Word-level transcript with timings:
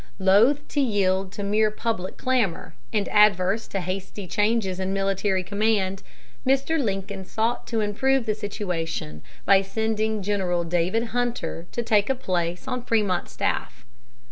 Loath 0.17 0.67
to 0.69 0.81
yield 0.81 1.31
to 1.33 1.43
mere 1.43 1.69
public 1.69 2.17
clamor, 2.17 2.73
and 2.91 3.07
averse 3.13 3.67
to 3.67 3.79
hasty 3.81 4.25
changes 4.25 4.79
in 4.79 4.93
military 4.93 5.43
command, 5.43 6.01
Mr. 6.43 6.81
Lincoln 6.83 7.23
sought 7.23 7.67
to 7.67 7.81
improve 7.81 8.25
the 8.25 8.33
situation 8.33 9.21
by 9.45 9.61
sending 9.61 10.23
General 10.23 10.63
David 10.63 11.09
Hunter 11.13 11.67
to 11.71 11.83
take 11.83 12.09
a 12.09 12.15
place 12.15 12.67
on 12.67 12.81
Frémont's 12.81 13.33
staff. 13.33 13.85